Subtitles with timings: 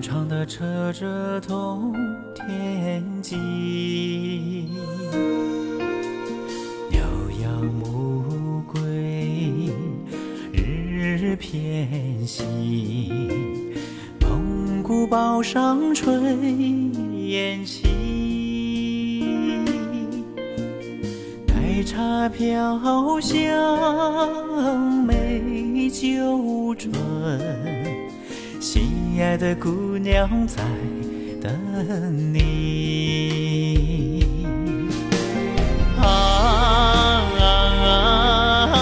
[0.00, 1.92] 长的扯着通
[2.34, 3.36] 天际，
[6.90, 7.00] 牛
[7.42, 9.70] 羊牧归
[10.52, 13.10] 日偏西，
[14.20, 16.10] 蒙古包上炊
[17.26, 17.88] 烟起，
[21.48, 26.92] 奶茶飘香美酒醇。
[28.70, 30.62] 心爱的姑娘在
[31.40, 31.50] 等
[32.34, 34.26] 你。
[35.96, 36.04] 啊
[37.40, 37.42] 啊
[38.74, 38.76] 啊！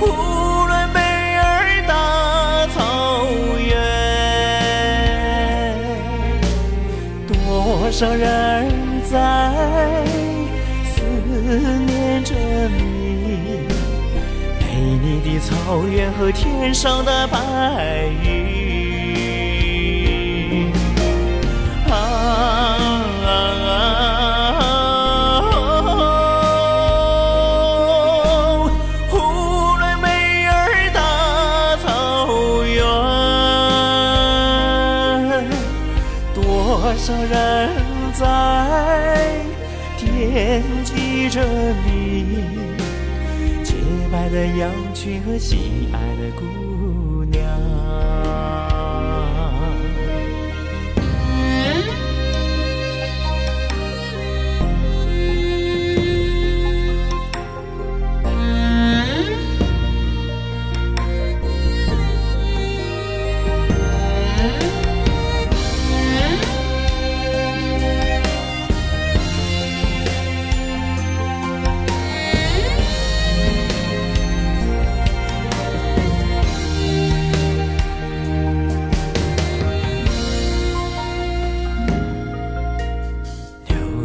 [0.00, 0.06] 呼
[0.66, 0.98] 伦贝
[1.36, 3.28] 尔大草
[3.68, 3.76] 原，
[7.28, 8.64] 多少人
[15.64, 17.38] 草原和天上的白
[18.22, 19.10] 云，
[21.88, 21.94] 啊
[23.24, 23.28] 啊
[25.80, 25.88] 啊！
[29.08, 29.16] 呼
[29.78, 30.52] 伦贝尔
[30.92, 31.00] 大
[31.78, 31.82] 草
[32.66, 32.84] 原，
[36.34, 37.70] 多少人
[38.12, 38.22] 在
[39.96, 41.40] 惦记着
[41.86, 42.44] 你。
[44.04, 47.13] 洁白的羊群和心爱的姑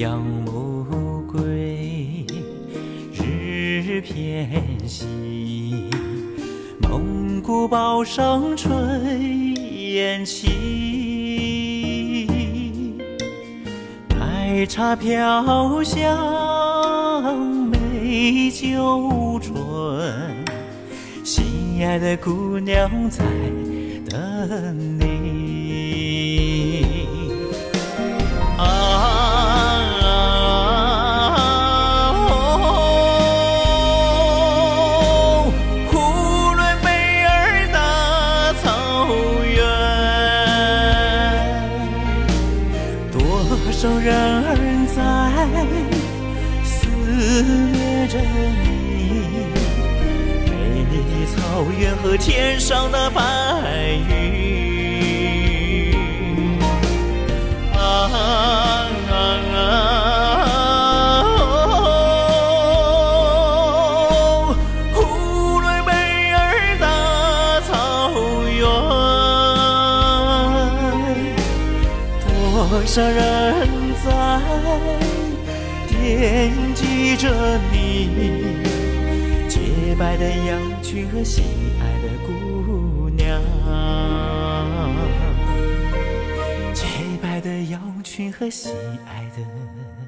[0.00, 2.24] 牛羊牧归
[3.12, 4.48] 日偏
[4.88, 5.04] 西，
[6.80, 8.70] 蒙古包上炊
[9.92, 12.26] 烟起，
[14.18, 20.34] 奶茶飘香美酒醇，
[21.22, 23.22] 心爱的姑娘在
[24.08, 25.49] 等你。
[43.90, 44.54] 有人儿
[44.86, 44.98] 在
[46.64, 46.86] 思
[47.72, 48.68] 念着你。
[50.46, 50.52] 美
[50.90, 51.36] 丽的草
[51.76, 53.20] 原和天上的白
[54.08, 54.29] 云。
[72.70, 74.40] 多少人在
[75.88, 78.08] 惦记着你。
[79.48, 79.58] 洁
[79.98, 81.44] 白的羊群和心
[81.80, 83.42] 爱的姑娘。
[86.72, 86.86] 洁
[87.20, 88.72] 白的羊群和心
[89.04, 89.99] 爱的。